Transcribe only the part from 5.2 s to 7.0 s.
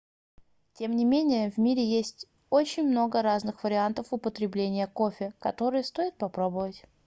которые стоит попробовать